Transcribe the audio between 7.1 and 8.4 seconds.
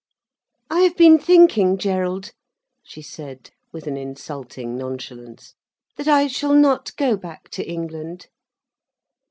back to England."